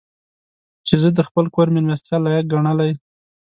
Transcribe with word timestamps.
چې 0.87 0.95
زه 1.01 1.09
دې 1.11 1.15
د 1.17 1.27
خپل 1.27 1.45
کور 1.55 1.67
مېلمستیا 1.75 2.17
لایق 2.25 2.45
ګڼلی. 2.53 2.91